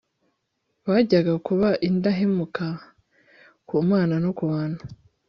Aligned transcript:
bajyaga 0.87 1.33
kuba 1.47 1.69
indahemuka 1.87 2.65
ku 3.67 3.75
Mana 3.89 4.13
no 4.23 4.31
ku 4.37 4.43
bantu 4.51 4.81